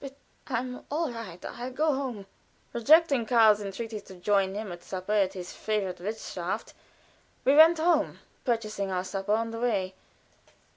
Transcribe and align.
"But 0.00 0.16
I'm 0.48 0.84
all 0.90 1.12
right; 1.12 1.44
I'll 1.44 1.70
go 1.70 1.94
home." 1.94 2.26
Rejecting 2.72 3.24
Karl's 3.24 3.58
pressing 3.58 3.66
entreaties 3.66 4.02
to 4.08 4.16
join 4.16 4.52
him 4.56 4.72
at 4.72 4.82
supper 4.82 5.12
at 5.12 5.34
his 5.34 5.52
favorite 5.52 5.98
Wirthschaft, 6.00 6.74
we 7.44 7.54
went 7.54 7.78
home, 7.78 8.18
purchasing 8.44 8.90
our 8.90 9.04
supper 9.04 9.34
on 9.34 9.52
the 9.52 9.60
way. 9.60 9.94